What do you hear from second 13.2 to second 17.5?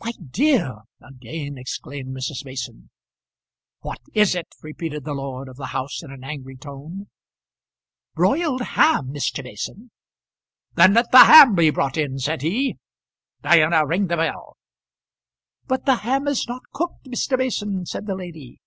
"Diana, ring the bell." "But the ham is not cooked, Mr.